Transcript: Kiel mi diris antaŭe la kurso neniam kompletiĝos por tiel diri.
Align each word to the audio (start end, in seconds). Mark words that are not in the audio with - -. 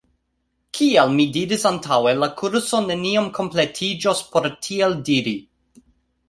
Kiel 0.77 1.11
mi 1.17 1.25
diris 1.35 1.65
antaŭe 1.71 2.13
la 2.21 2.29
kurso 2.39 2.79
neniam 2.87 3.29
kompletiĝos 3.37 4.25
por 4.33 4.49
tiel 4.69 4.99
diri. 5.13 5.37